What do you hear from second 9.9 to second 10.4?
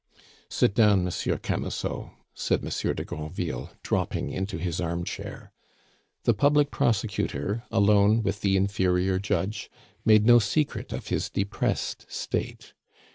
made no